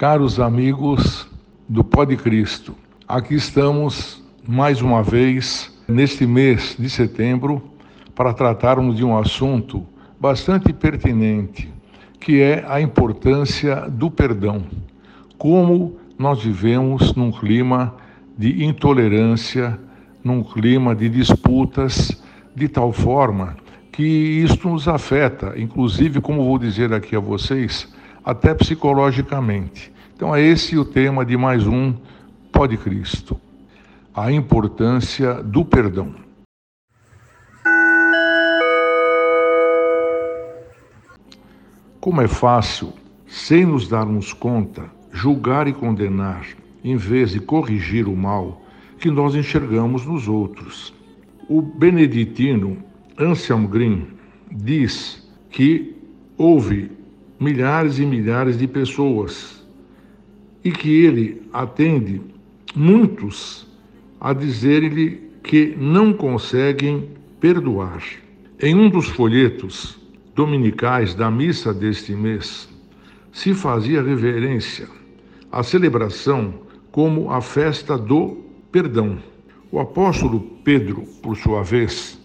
[0.00, 1.28] Caros amigos
[1.68, 2.74] do Pode Cristo,
[3.06, 7.62] aqui estamos mais uma vez neste mês de setembro
[8.14, 9.86] para tratarmos de um assunto
[10.18, 11.70] bastante pertinente,
[12.18, 14.64] que é a importância do perdão.
[15.36, 17.94] Como nós vivemos num clima
[18.38, 19.78] de intolerância,
[20.24, 22.24] num clima de disputas,
[22.56, 23.54] de tal forma
[23.92, 27.86] que isto nos afeta, inclusive, como vou dizer aqui a vocês,
[28.24, 29.92] até psicologicamente.
[30.14, 31.94] Então é esse o tema de mais um
[32.52, 33.40] Pode Cristo.
[34.14, 36.14] A importância do perdão.
[42.00, 42.92] Como é fácil,
[43.26, 46.46] sem nos darmos conta, julgar e condenar,
[46.82, 48.62] em vez de corrigir o mal
[48.98, 50.94] que nós enxergamos nos outros.
[51.48, 52.78] O beneditino
[53.18, 54.06] Anselm Green
[54.50, 55.96] diz que
[56.36, 56.90] houve
[57.40, 59.66] milhares e milhares de pessoas
[60.62, 62.20] e que ele atende
[62.76, 63.66] muitos
[64.20, 67.08] a dizer-lhe que não conseguem
[67.40, 68.02] perdoar.
[68.60, 69.98] Em um dos folhetos
[70.34, 72.68] dominicais da missa deste mês,
[73.32, 74.86] se fazia reverência
[75.50, 76.52] à celebração
[76.92, 79.18] como a festa do perdão.
[79.72, 82.20] O apóstolo Pedro, por sua vez,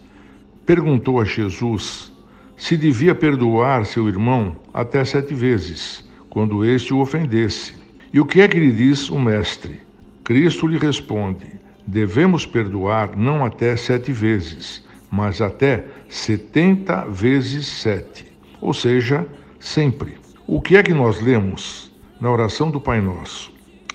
[0.65, 2.11] perguntou a Jesus
[2.57, 7.73] se devia perdoar seu irmão até sete vezes, quando este o ofendesse.
[8.13, 9.81] E o que é que lhe diz o Mestre?
[10.23, 11.45] Cristo lhe responde:
[11.85, 18.25] devemos perdoar não até sete vezes, mas até setenta vezes sete,
[18.61, 19.27] ou seja,
[19.59, 20.17] sempre.
[20.47, 23.51] O que é que nós lemos na oração do Pai Nosso?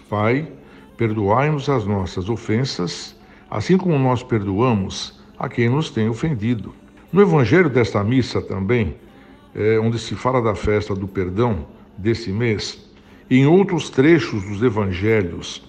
[0.08, 0.48] Pai,
[0.96, 3.16] perdoai-nos as nossas ofensas,
[3.50, 6.74] assim como nós perdoamos a quem nos tem ofendido.
[7.12, 8.94] No Evangelho desta missa também,
[9.52, 11.66] é, onde se fala da festa do perdão
[11.98, 12.88] desse mês,
[13.28, 15.68] em outros trechos dos Evangelhos,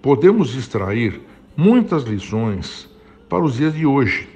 [0.00, 1.20] podemos extrair
[1.56, 2.88] muitas lições
[3.28, 4.28] para os dias de hoje,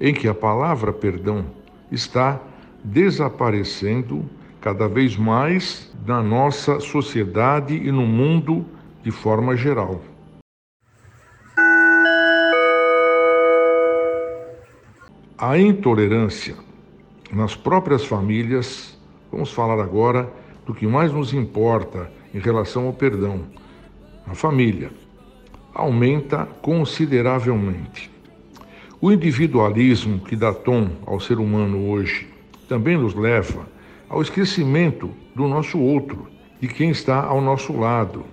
[0.00, 1.46] em que a palavra perdão
[1.90, 2.40] está
[2.84, 4.24] desaparecendo
[4.60, 8.64] cada vez mais na nossa sociedade e no mundo
[9.02, 10.00] de forma geral.
[15.42, 16.54] A intolerância
[17.32, 18.94] nas próprias famílias,
[19.32, 20.30] vamos falar agora
[20.66, 23.46] do que mais nos importa em relação ao perdão.
[24.26, 24.90] A família
[25.72, 28.10] aumenta consideravelmente.
[29.00, 32.28] O individualismo que dá tom ao ser humano hoje
[32.68, 33.66] também nos leva
[34.10, 36.28] ao esquecimento do nosso outro,
[36.60, 38.26] de quem está ao nosso lado.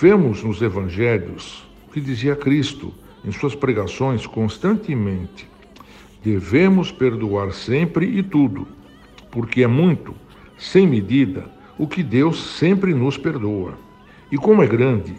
[0.00, 2.94] Vemos nos evangelhos o que dizia Cristo
[3.24, 5.50] em suas pregações constantemente
[6.22, 8.66] Devemos perdoar sempre e tudo,
[9.30, 10.14] porque é muito,
[10.56, 13.74] sem medida, o que Deus sempre nos perdoa.
[14.30, 15.14] E como é grande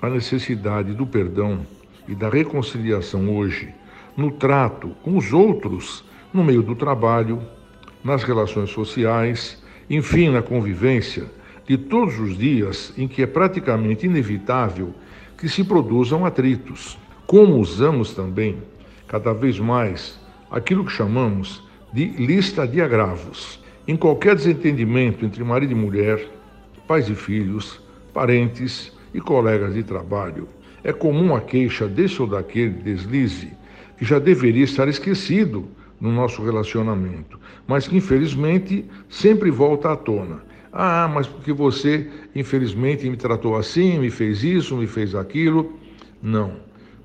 [0.00, 1.66] a necessidade do perdão
[2.06, 3.74] e da reconciliação hoje,
[4.16, 7.42] no trato com os outros, no meio do trabalho,
[8.04, 11.24] nas relações sociais, enfim, na convivência
[11.66, 14.94] de todos os dias em que é praticamente inevitável
[15.36, 16.98] que se produzam atritos.
[17.26, 18.58] Como usamos também,
[19.08, 20.20] cada vez mais,
[20.54, 21.60] aquilo que chamamos
[21.92, 23.60] de lista de agravos.
[23.88, 26.24] Em qualquer desentendimento entre marido e mulher,
[26.86, 27.82] pais e filhos,
[28.12, 30.48] parentes e colegas de trabalho,
[30.84, 33.50] é comum a queixa desse ou daquele deslize
[33.98, 35.66] que já deveria estar esquecido
[36.00, 40.40] no nosso relacionamento, mas que infelizmente sempre volta à tona.
[40.72, 45.72] Ah, mas porque você infelizmente me tratou assim, me fez isso, me fez aquilo.
[46.22, 46.56] Não.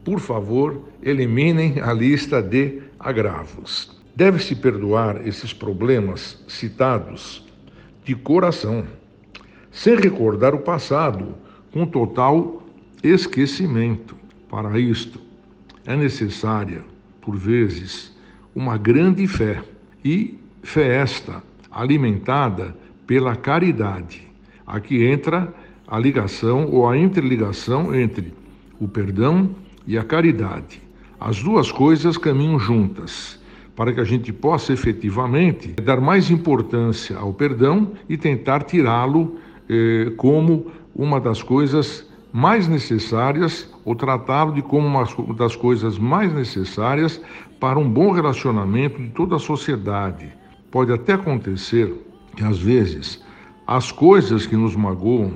[0.03, 3.97] Por favor, eliminem a lista de agravos.
[4.15, 7.45] Deve-se perdoar esses problemas citados
[8.03, 8.85] de coração,
[9.71, 11.35] sem recordar o passado,
[11.71, 12.63] com total
[13.03, 14.15] esquecimento.
[14.49, 15.21] Para isto,
[15.85, 16.83] é necessária,
[17.21, 18.15] por vezes,
[18.53, 19.63] uma grande fé,
[20.03, 22.75] e fé esta alimentada
[23.05, 24.27] pela caridade.
[24.65, 25.53] Aqui entra
[25.87, 28.33] a ligação ou a interligação entre
[28.79, 30.81] o perdão e a caridade.
[31.19, 33.37] As duas coisas caminham juntas,
[33.75, 39.37] para que a gente possa efetivamente dar mais importância ao perdão e tentar tirá-lo
[39.69, 46.33] eh, como uma das coisas mais necessárias, ou tratá-lo de como uma das coisas mais
[46.33, 47.21] necessárias
[47.59, 50.31] para um bom relacionamento de toda a sociedade.
[50.71, 51.93] Pode até acontecer
[52.35, 53.21] que, às vezes,
[53.67, 55.33] as coisas que nos magoam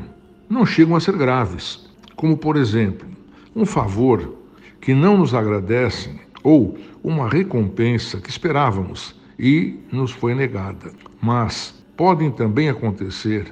[0.50, 3.08] não chegam a ser graves, como, por exemplo,
[3.54, 4.43] um favor
[4.84, 10.92] que não nos agradecem ou uma recompensa que esperávamos e nos foi negada.
[11.22, 13.50] Mas podem também acontecer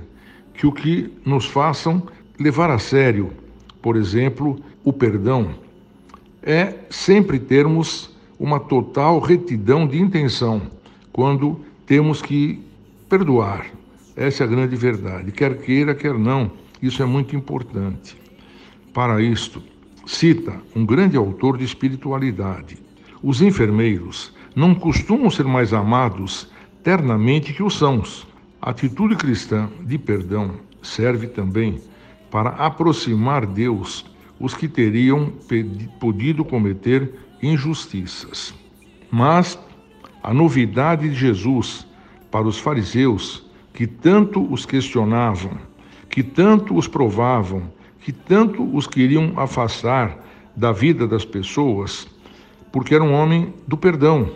[0.54, 2.04] que o que nos façam
[2.38, 3.32] levar a sério,
[3.82, 5.56] por exemplo, o perdão,
[6.44, 10.62] é sempre termos uma total retidão de intenção
[11.14, 12.62] quando temos que
[13.08, 13.68] perdoar.
[14.18, 15.32] Essa é a grande verdade.
[15.32, 16.52] Quer queira, quer não,
[16.82, 18.18] isso é muito importante.
[18.94, 19.71] Para isto,
[20.12, 22.78] cita um grande autor de espiritualidade.
[23.24, 26.52] Os enfermeiros não costumam ser mais amados
[26.84, 28.28] ternamente que os sãos.
[28.62, 31.80] A atitude cristã de perdão serve também
[32.30, 34.06] para aproximar Deus
[34.38, 35.32] os que teriam
[35.98, 38.54] podido cometer injustiças.
[39.10, 39.58] Mas
[40.22, 41.88] a novidade de Jesus
[42.30, 45.58] para os fariseus, que tanto os questionavam,
[46.10, 47.72] que tanto os provavam,
[48.02, 50.18] que tanto os queriam afastar
[50.56, 52.08] da vida das pessoas,
[52.72, 54.30] porque era um homem do perdão,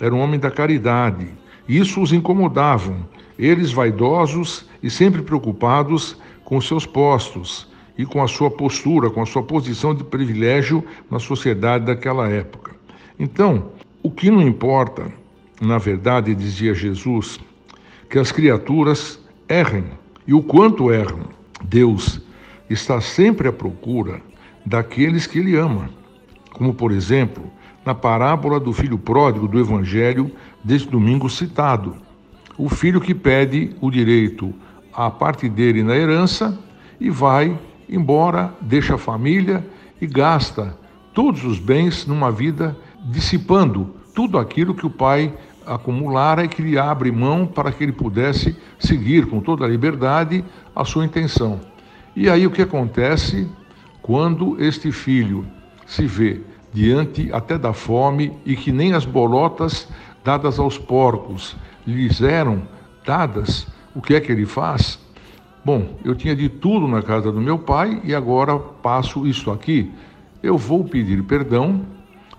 [0.00, 1.28] era um homem da caridade.
[1.68, 2.94] Isso os incomodava.
[3.38, 9.26] Eles vaidosos e sempre preocupados com seus postos e com a sua postura, com a
[9.26, 12.72] sua posição de privilégio na sociedade daquela época.
[13.18, 13.70] Então,
[14.02, 15.06] o que não importa,
[15.60, 17.40] na verdade, dizia Jesus,
[18.10, 19.18] que as criaturas
[19.48, 19.84] errem
[20.26, 21.20] e o quanto erram.
[21.64, 22.20] Deus
[22.68, 24.20] está sempre à procura
[24.64, 25.90] daqueles que ele ama,
[26.52, 27.50] como por exemplo,
[27.84, 30.30] na parábola do filho pródigo do evangelho
[30.62, 31.96] deste domingo citado.
[32.56, 34.54] O filho que pede o direito
[34.92, 36.58] à parte dele na herança
[36.98, 37.58] e vai
[37.88, 39.66] embora, deixa a família
[40.00, 40.78] e gasta
[41.12, 45.32] todos os bens numa vida dissipando tudo aquilo que o pai
[45.66, 50.44] acumulara e que lhe abre mão para que ele pudesse seguir com toda a liberdade
[50.74, 51.73] a sua intenção.
[52.16, 53.48] E aí o que acontece
[54.00, 55.46] quando este filho
[55.86, 56.40] se vê
[56.72, 59.88] diante até da fome e que nem as bolotas
[60.24, 61.56] dadas aos porcos
[61.86, 62.62] lhes eram
[63.04, 64.98] dadas, o que é que ele faz?
[65.64, 69.90] Bom, eu tinha de tudo na casa do meu pai e agora passo isso aqui.
[70.42, 71.86] Eu vou pedir perdão,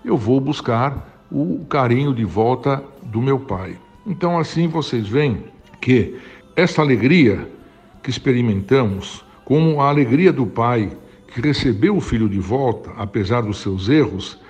[0.04, 3.76] eu vou buscar o carinho de volta do meu pai.
[4.06, 5.44] Então, assim vocês veem
[5.80, 6.16] que
[6.54, 7.50] essa alegria
[8.02, 10.90] que experimentamos, como a alegria do pai
[11.28, 14.40] que recebeu o filho de volta, apesar dos seus erros,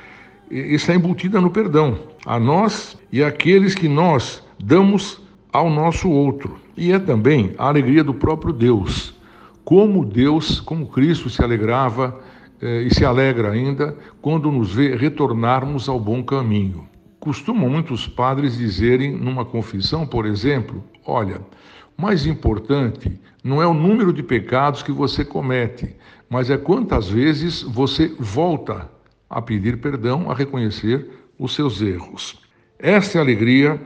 [0.51, 5.21] está embutida no perdão, a nós e àqueles que nós damos
[5.53, 6.57] ao nosso outro.
[6.75, 9.15] E é também a alegria do próprio Deus.
[9.67, 12.19] Como Deus, como Cristo se alegrava
[12.63, 16.89] eh, e se alegra ainda quando nos vê retornarmos ao bom caminho.
[17.21, 21.43] Costumam muitos padres dizerem numa confissão, por exemplo, olha,
[21.97, 25.95] mais importante não é o número de pecados que você comete,
[26.29, 28.91] mas é quantas vezes você volta
[29.31, 31.09] a pedir perdão, a reconhecer
[31.39, 32.41] os seus erros.
[32.79, 33.81] Esta é a alegria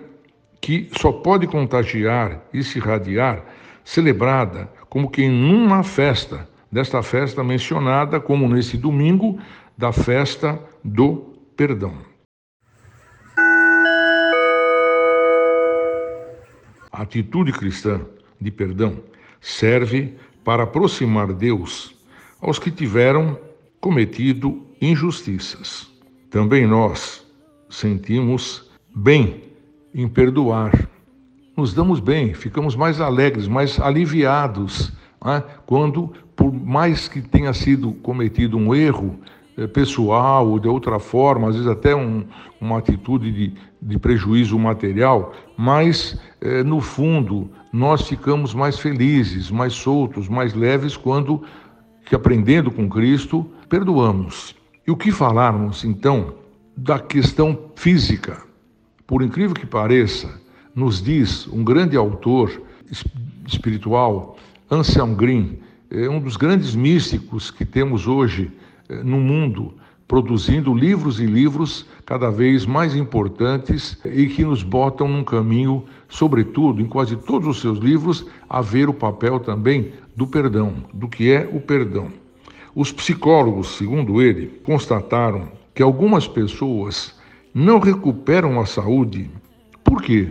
[0.61, 3.45] que só pode contagiar e se irradiar,
[3.85, 9.39] celebrada como que em uma festa, desta festa mencionada, como nesse domingo,
[9.79, 12.10] da festa do perdão.
[17.01, 18.03] Atitude cristã
[18.39, 18.99] de perdão
[19.41, 21.95] serve para aproximar Deus
[22.43, 23.39] aos que tiveram
[23.81, 25.91] cometido injustiças.
[26.29, 27.27] Também nós
[27.71, 29.45] sentimos bem
[29.95, 30.73] em perdoar.
[31.57, 34.93] Nos damos bem, ficamos mais alegres, mais aliviados,
[35.25, 35.43] né?
[35.65, 39.19] quando, por mais que tenha sido cometido um erro
[39.67, 42.25] pessoal ou de outra forma, às vezes até um,
[42.61, 49.73] uma atitude de, de, prejuízo material, mas é, no fundo nós ficamos mais felizes, mais
[49.73, 51.43] soltos, mais leves quando,
[52.05, 54.55] que aprendendo com Cristo, perdoamos.
[54.87, 56.35] E o que falarmos então
[56.77, 58.43] da questão física?
[59.07, 60.41] Por incrível que pareça,
[60.75, 62.63] nos diz um grande autor
[63.47, 64.37] espiritual,
[64.71, 65.59] Anselm Green,
[65.91, 68.51] é um dos grandes místicos que temos hoje
[69.05, 69.75] no mundo,
[70.11, 76.83] produzindo livros e livros cada vez mais importantes e que nos botam num caminho, sobretudo
[76.83, 81.31] em quase todos os seus livros, a ver o papel também do perdão, do que
[81.31, 82.09] é o perdão.
[82.75, 87.15] Os psicólogos, segundo ele, constataram que algumas pessoas
[87.55, 89.31] não recuperam a saúde.
[89.85, 90.29] Por quê?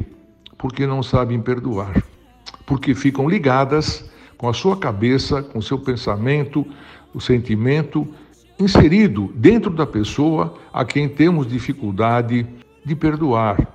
[0.57, 2.03] Porque não sabem perdoar.
[2.65, 6.65] Porque ficam ligadas com a sua cabeça, com o seu pensamento,
[7.13, 8.07] o sentimento
[8.59, 12.45] inserido dentro da pessoa a quem temos dificuldade
[12.85, 13.67] de perdoar.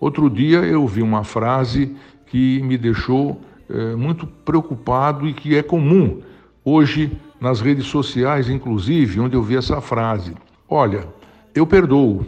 [0.00, 1.94] Outro dia eu vi uma frase
[2.26, 6.22] que me deixou é, muito preocupado e que é comum
[6.64, 10.34] hoje nas redes sociais, inclusive, onde eu vi essa frase:
[10.68, 11.06] Olha,
[11.54, 12.24] eu perdoo,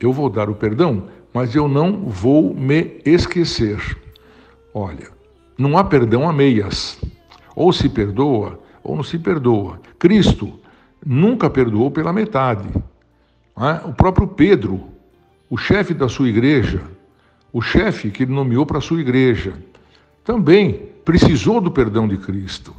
[0.00, 3.78] eu vou dar o perdão, mas eu não vou me esquecer.
[4.72, 5.10] Olha,
[5.56, 7.00] não há perdão a meias.
[7.56, 9.80] Ou se perdoa ou não se perdoa.
[9.98, 10.52] Cristo
[11.04, 12.68] nunca perdoou pela metade.
[13.56, 13.88] É?
[13.88, 14.84] O próprio Pedro,
[15.50, 16.82] o chefe da sua igreja,
[17.52, 19.54] o chefe que ele nomeou para a sua igreja,
[20.24, 22.74] também precisou do perdão de Cristo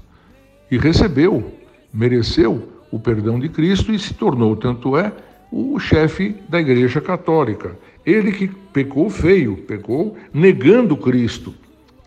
[0.70, 1.52] e recebeu,
[1.94, 5.12] mereceu o perdão de Cristo e se tornou, tanto é,
[5.52, 7.78] o chefe da Igreja Católica.
[8.06, 11.54] Ele que pecou feio, pecou negando Cristo.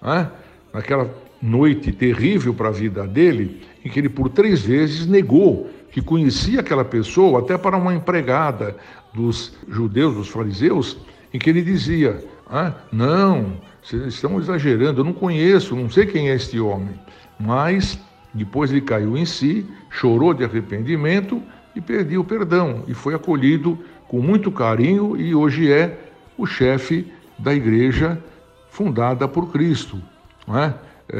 [0.01, 0.31] Né?
[0.73, 6.01] Naquela noite terrível para a vida dele, em que ele por três vezes negou que
[6.01, 8.75] conhecia aquela pessoa, até para uma empregada
[9.13, 10.97] dos judeus, dos fariseus,
[11.33, 16.31] em que ele dizia: ah, Não, vocês estão exagerando, eu não conheço, não sei quem
[16.31, 16.99] é este homem.
[17.39, 17.99] Mas
[18.33, 21.43] depois ele caiu em si, chorou de arrependimento
[21.77, 25.99] e pediu perdão e foi acolhido com muito carinho e hoje é
[26.39, 28.23] o chefe da igreja
[28.71, 30.01] fundada por Cristo,
[30.49, 30.73] é?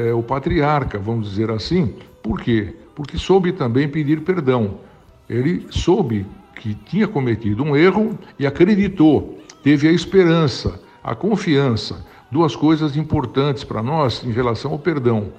[0.07, 1.95] é o patriarca, vamos dizer assim.
[2.23, 2.73] Por quê?
[2.95, 4.79] Porque soube também pedir perdão.
[5.29, 12.55] Ele soube que tinha cometido um erro e acreditou, teve a esperança, a confiança, duas
[12.55, 15.31] coisas importantes para nós em relação ao perdão: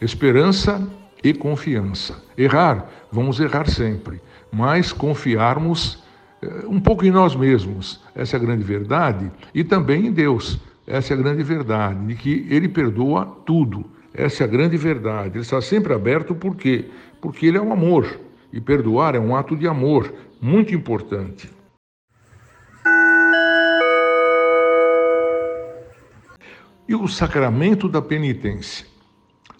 [0.00, 0.88] esperança
[1.22, 2.22] e confiança.
[2.36, 6.02] Errar, vamos errar sempre, mas confiarmos
[6.42, 10.58] eh, um pouco em nós mesmos, essa é a grande verdade, e também em Deus,
[10.86, 15.36] essa é a grande verdade, de que Ele perdoa tudo, essa é a grande verdade.
[15.36, 16.90] Ele está sempre aberto, por quê?
[17.20, 18.18] Porque Ele é um amor,
[18.52, 21.50] e perdoar é um ato de amor muito importante.
[26.88, 28.84] E o sacramento da penitência.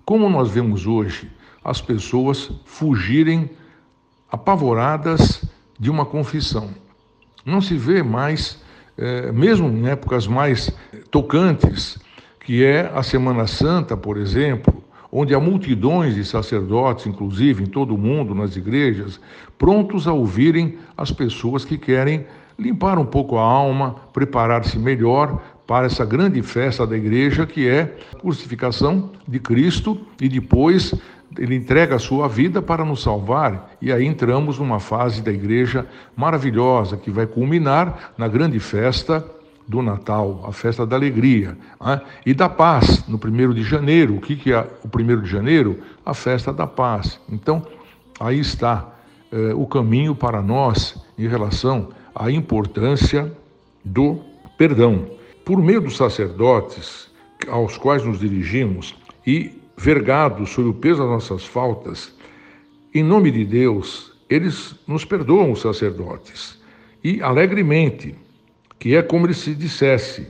[0.05, 1.31] Como nós vemos hoje
[1.63, 3.51] as pessoas fugirem
[4.33, 5.45] apavoradas
[5.79, 6.71] de uma confissão.
[7.45, 8.61] Não se vê mais,
[8.99, 10.71] é, mesmo em épocas mais
[11.11, 11.99] tocantes,
[12.51, 17.95] que é a Semana Santa, por exemplo, onde há multidões de sacerdotes, inclusive em todo
[17.95, 19.21] o mundo, nas igrejas,
[19.57, 22.27] prontos a ouvirem as pessoas que querem
[22.59, 27.97] limpar um pouco a alma, preparar-se melhor para essa grande festa da igreja que é
[28.13, 30.93] a crucificação de Cristo e depois
[31.39, 35.87] ele entrega a sua vida para nos salvar, e aí entramos numa fase da igreja
[36.17, 39.25] maravilhosa que vai culminar na grande festa
[39.71, 42.01] do Natal, a festa da alegria né?
[42.27, 44.17] e da paz, no primeiro de janeiro.
[44.17, 45.79] O que, que é o primeiro de janeiro?
[46.05, 47.21] A festa da paz.
[47.31, 47.65] Então,
[48.19, 48.93] aí está
[49.31, 53.33] eh, o caminho para nós em relação à importância
[53.85, 54.21] do
[54.59, 55.07] perdão
[55.45, 57.09] por meio dos sacerdotes
[57.49, 62.13] aos quais nos dirigimos e vergados sob o peso das nossas faltas,
[62.93, 66.61] em nome de Deus, eles nos perdoam, os sacerdotes,
[67.03, 68.15] e alegremente,
[68.81, 70.27] que é como se dissesse,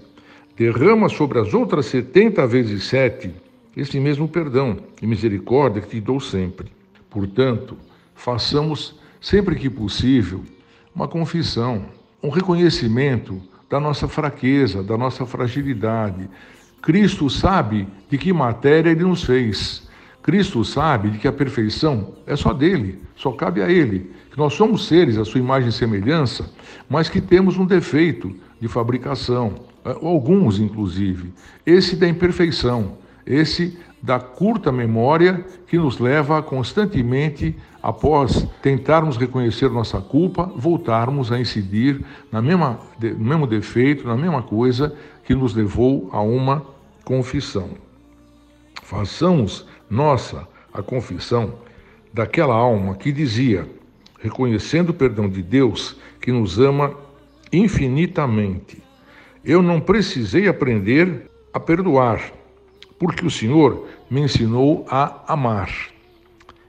[0.56, 3.32] derrama sobre as outras setenta vezes sete
[3.76, 6.70] esse mesmo perdão e misericórdia que te dou sempre.
[7.08, 7.78] Portanto,
[8.14, 10.42] façamos sempre que possível
[10.94, 11.86] uma confissão,
[12.20, 13.40] um reconhecimento
[13.70, 16.28] da nossa fraqueza, da nossa fragilidade.
[16.82, 19.88] Cristo sabe de que matéria ele nos fez.
[20.22, 24.10] Cristo sabe de que a perfeição é só dele, só cabe a ele.
[24.30, 26.50] Que nós somos seres à sua imagem e semelhança,
[26.88, 31.32] mas que temos um defeito de fabricação, eh, alguns inclusive.
[31.64, 40.00] Esse da imperfeição, esse da curta memória que nos leva constantemente, após tentarmos reconhecer nossa
[40.00, 46.08] culpa, voltarmos a incidir na mesma, no mesmo defeito, na mesma coisa que nos levou
[46.12, 46.62] a uma
[47.04, 47.70] confissão.
[48.82, 51.54] Façamos nossa a confissão
[52.12, 53.68] daquela alma que dizia,
[54.20, 56.94] reconhecendo o perdão de Deus, que nos ama
[57.52, 58.82] infinitamente.
[59.44, 62.32] Eu não precisei aprender a perdoar
[62.98, 65.70] porque o Senhor me ensinou a amar.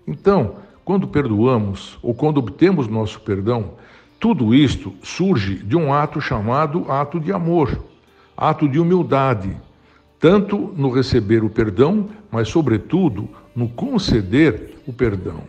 [0.08, 3.74] Então, quando perdoamos ou quando obtemos nosso perdão,
[4.20, 7.84] tudo isto surge de um ato chamado ato de amor,
[8.36, 9.56] ato de humildade,
[10.22, 15.42] tanto no receber o perdão, mas, sobretudo, no conceder o perdão.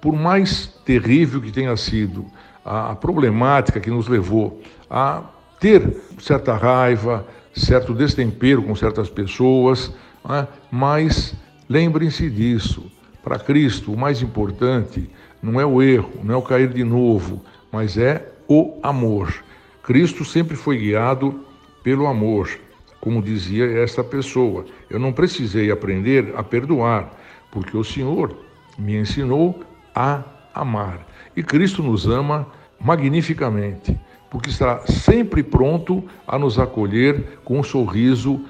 [0.00, 2.26] Por mais terrível que tenha sido
[2.64, 5.22] a problemática que nos levou a
[5.60, 9.94] ter certa raiva, certo destempero com certas pessoas,
[10.28, 10.48] né?
[10.70, 11.34] Mas
[11.68, 12.90] lembrem-se disso.
[13.22, 15.08] Para Cristo, o mais importante
[15.40, 17.42] não é o erro, não é o cair de novo,
[17.72, 19.32] mas é o amor.
[19.82, 21.44] Cristo sempre foi guiado
[21.82, 22.48] pelo amor,
[23.06, 24.64] como dizia esta pessoa.
[24.90, 27.08] Eu não precisei aprender a perdoar,
[27.52, 28.36] porque o Senhor
[28.76, 29.60] me ensinou
[29.94, 31.06] a amar.
[31.36, 32.48] E Cristo nos ama
[32.80, 33.96] magnificamente,
[34.28, 38.40] porque está sempre pronto a nos acolher com um sorriso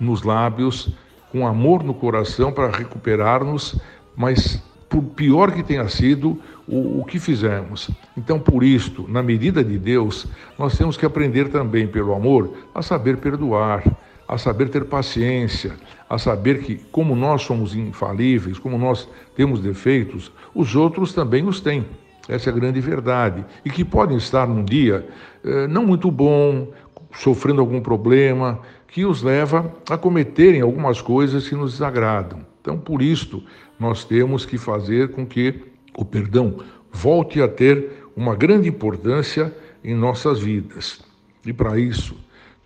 [0.00, 0.92] nos lábios
[1.30, 3.80] com amor no coração para recuperar-nos
[4.16, 6.36] mas por pior que tenha sido
[6.70, 7.90] o, o, que fizemos.
[8.16, 12.80] Então, por isto, na medida de Deus, nós temos que aprender também, pelo amor, a
[12.80, 13.82] saber perdoar,
[14.28, 15.74] a saber ter paciência,
[16.08, 21.60] a saber que, como nós somos infalíveis, como nós temos defeitos, os outros também os
[21.60, 21.84] têm.
[22.28, 23.44] Essa é a grande verdade.
[23.64, 25.04] E que podem estar num dia
[25.42, 26.68] eh, não muito bom,
[27.12, 32.46] sofrendo algum problema, que os leva a cometerem algumas coisas que nos desagradam.
[32.60, 33.42] Então, por isto,
[33.78, 36.60] nós temos que fazer com que o perdão
[36.92, 41.00] volte a ter uma grande importância em nossas vidas.
[41.44, 42.16] E para isso,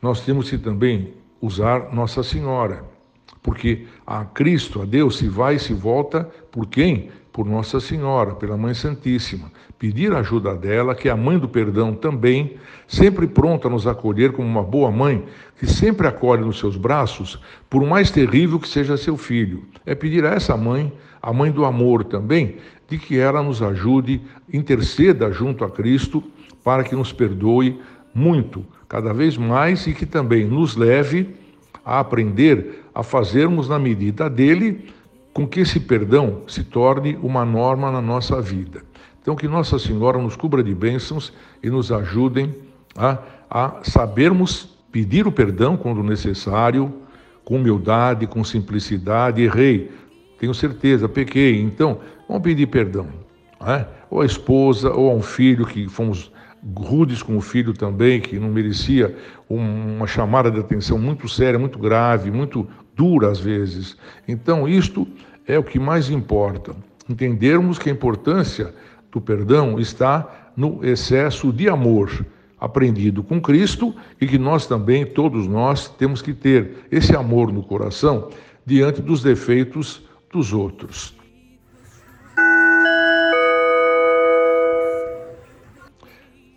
[0.02, 2.84] nós temos que também usar Nossa Senhora,
[3.42, 7.10] porque a Cristo, a Deus, se vai e se volta por quem?
[7.32, 9.50] Por Nossa Senhora, pela Mãe Santíssima.
[9.78, 13.86] Pedir a ajuda dela, que é a mãe do perdão também, sempre pronta a nos
[13.86, 15.24] acolher como uma boa mãe,
[15.58, 19.64] que sempre acolhe nos seus braços, por mais terrível que seja seu filho.
[19.84, 22.56] É pedir a essa mãe, a mãe do amor também,
[22.88, 24.20] de que ela nos ajude,
[24.52, 26.22] interceda junto a Cristo,
[26.62, 27.80] para que nos perdoe
[28.14, 31.34] muito, cada vez mais, e que também nos leve
[31.84, 34.88] a aprender a fazermos na medida dele,
[35.32, 38.82] com que esse perdão se torne uma norma na nossa vida.
[39.20, 42.54] Então, que Nossa Senhora nos cubra de bênçãos e nos ajudem
[42.94, 43.18] a,
[43.50, 46.92] a sabermos pedir o perdão quando necessário,
[47.44, 49.42] com humildade, com simplicidade.
[49.42, 49.90] Errei,
[50.44, 51.60] tenho certeza, pequei.
[51.60, 53.08] Então, vamos pedir perdão.
[53.66, 53.86] É?
[54.10, 56.30] Ou a esposa, ou a um filho que fomos
[56.76, 59.16] rudes com o filho também, que não merecia
[59.48, 63.96] uma chamada de atenção muito séria, muito grave, muito dura às vezes.
[64.28, 65.06] Então, isto
[65.46, 66.76] é o que mais importa.
[67.08, 68.74] Entendermos que a importância
[69.10, 72.24] do perdão está no excesso de amor
[72.60, 77.62] aprendido com Cristo e que nós também, todos nós, temos que ter esse amor no
[77.62, 78.28] coração
[78.64, 80.02] diante dos defeitos
[80.34, 81.14] dos outros.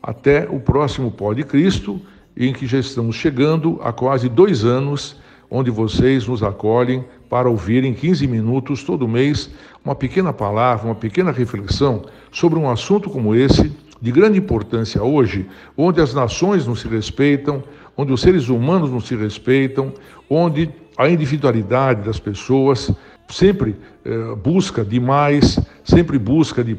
[0.02, 2.02] Até o próximo Pó de Cristo,
[2.36, 5.16] em que já estamos chegando a quase dois anos,
[5.50, 9.50] onde vocês nos acolhem para ouvir em 15 minutos todo mês
[9.86, 15.48] uma pequena palavra, uma pequena reflexão sobre um assunto como esse, de grande importância hoje,
[15.78, 17.64] onde as nações não se respeitam,
[17.96, 19.94] onde os seres humanos não se respeitam,
[20.30, 22.92] onde a individualidade das pessoas
[23.30, 26.78] sempre eh, busca de mais, sempre busca de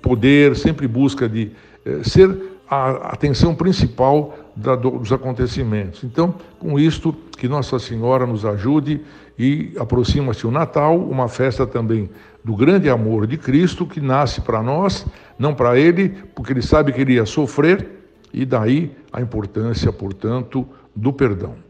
[0.00, 1.50] poder, sempre busca de
[1.84, 2.36] eh, ser
[2.68, 6.04] a atenção principal da, dos acontecimentos.
[6.04, 9.00] Então, com isto, que Nossa Senhora nos ajude
[9.38, 12.08] e aproxima-se o Natal, uma festa também
[12.44, 15.06] do grande amor de Cristo que nasce para nós,
[15.38, 17.88] não para ele, porque ele sabe que ele ia sofrer,
[18.32, 21.69] e daí a importância, portanto, do perdão.